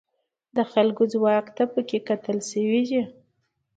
[0.55, 3.01] د خلکو ځواک ته پکې کتل شوي دي.